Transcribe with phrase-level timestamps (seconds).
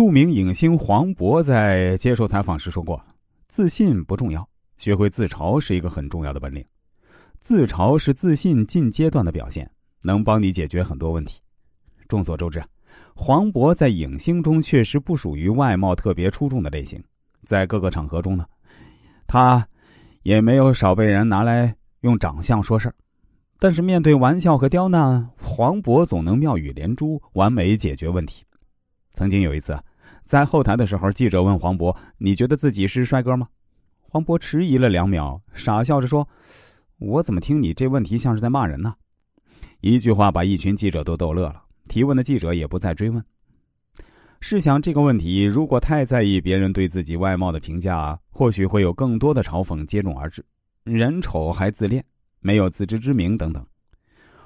[0.00, 2.98] 著名影星黄渤在接受采访时说过
[3.48, 6.64] ：“自信不重要，学会自嘲是一个很重要的本领。
[7.38, 11.38] 自嘲是自信进阶段的表现，能帮你解决很多问题。”
[12.08, 12.64] 众所周知，
[13.14, 16.98] 黄渤在影星中确实不属于外貌特别出众的类型，
[17.44, 18.46] 在各个场合中呢，
[19.26, 19.68] 他
[20.22, 22.94] 也没有少被人拿来用长相说事儿。
[23.58, 28.42] 但是面对玩笑和刁难，黄渤总能妙语连珠，完美解决问题。
[29.10, 29.78] 曾经有一次，
[30.24, 33.48] 在后台的时候，记者问黄渤：“你觉得自己是帅哥吗？”
[34.02, 36.28] 黄渤迟疑了两秒，傻笑着说
[36.98, 38.94] ：“我怎么听你这问题像是在骂人呢？”
[39.80, 41.62] 一句话把一群记者都逗乐了。
[41.88, 43.24] 提问的记者也不再追问。
[44.40, 50.44] 试想这个问题，如果太在意别人对自己外貌的评价，或许会有更多的嘲讽接踵而至。
[50.84, 52.04] 人丑还自恋。
[52.42, 53.62] 没有自知之明等等，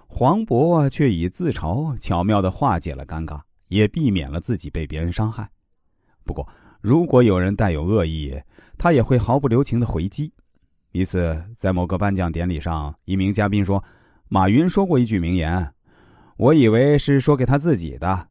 [0.08, 5.48] 黄渤却以自嘲巧妙的化解了尴尬，也避免了自己被别人伤害。
[6.24, 6.48] 不过，
[6.80, 8.40] 如果有人带有恶意，
[8.78, 10.32] 他也会毫不留情的回击。
[10.92, 13.82] 一次，在某个颁奖典礼上，一名嘉宾说
[14.28, 15.72] ：“马云说过一句名言，
[16.36, 18.28] 我以为是说给他自己的，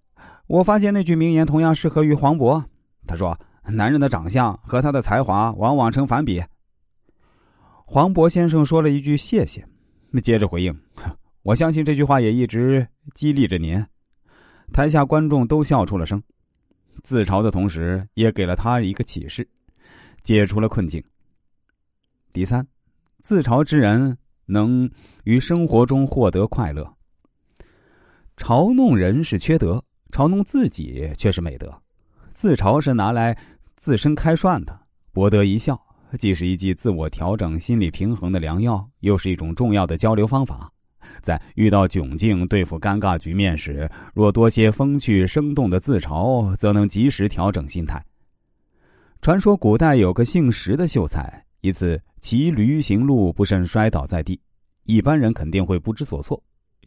[0.47, 2.63] 我发现那句名言同样适合于黄渤。”
[3.05, 6.43] 他说：“男人的长相和他的才华往往成反比。”
[7.85, 9.67] 黄渤先生说了一句“谢谢”，
[10.23, 10.73] 接着回应
[11.43, 13.85] ：“我相信这句话也一直激励着您。”
[14.73, 16.21] 台下观众都笑出了声，
[17.03, 19.47] 自嘲的同时也给了他一个启示，
[20.23, 21.01] 解除了困境。
[22.33, 22.67] 第三，
[23.21, 24.89] 自嘲之人能
[25.25, 26.91] 于生活中获得快乐。
[28.35, 31.71] 嘲弄人是缺德，嘲弄自己却是美德。
[32.31, 33.37] 自嘲是拿来
[33.75, 35.79] 自身开涮的，博得一笑。
[36.17, 40.72] 既是一剂自我调整心理平衡的良药，又是一种重要的交流方法。
[41.23, 48.03] 在遇到窘境、对付尴尬局面时，若多些风趣生动的自嘲，则能及时调整心态。
[49.21, 54.39] 传说古代有个姓石的秀才，一次骑驴行路不慎摔倒在地，
[54.83, 56.39] 一般人肯定会不知所措，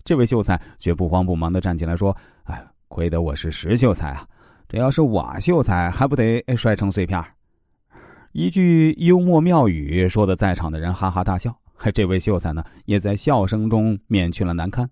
[0.05, 2.15] 这位秀才却不慌不忙的站起来说
[2.45, 4.29] ：“哎，亏得我是石秀才啊，
[4.69, 7.19] 这要是瓦秀才，还不得摔成碎片。”
[8.33, 11.57] 一句幽默妙语，说的在场的人哈哈大笑。
[11.77, 14.89] 还这位秀才呢，也在笑声中免去了难堪。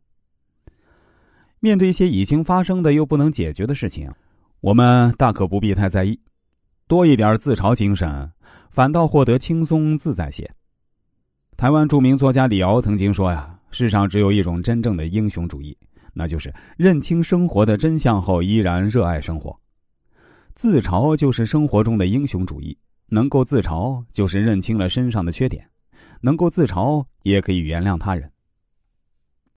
[1.61, 4.11] 面对一些已经发生的又不能解决的事情，
[4.61, 6.21] 我们大可不必太在意，
[6.87, 8.31] 多一点自嘲精神，
[8.71, 10.51] 反倒获得轻松自在些。
[11.57, 15.77] 台湾著名作家李敖曾经说呀：“世上只有一种真正的英雄主义，
[16.13, 19.59] 那就是认清生活的真相后依然热爱生活。
[20.55, 25.63] 自嘲就是生活中的英雄主义。”能够自嘲，就是认清了身上的缺点；
[26.25, 28.33] 能够自嘲，也可以原谅他人。